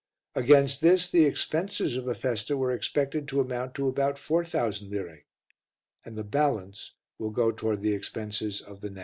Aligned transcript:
Against 0.33 0.81
this 0.81 1.11
the 1.11 1.25
expenses 1.25 1.95
of 1.95 2.05
the 2.05 2.15
festa 2.15 2.57
were 2.57 2.71
expected 2.71 3.27
to 3.27 3.39
amount 3.39 3.75
to 3.75 3.87
about 3.87 4.17
4000 4.17 4.89
lire, 4.89 5.25
and 6.03 6.17
the 6.17 6.23
balance 6.23 6.93
will 7.19 7.29
go 7.29 7.51
towards 7.51 7.83
the 7.83 7.93
expenses 7.93 8.61
of 8.61 8.81
the 8.81 8.89
next. 8.89 8.99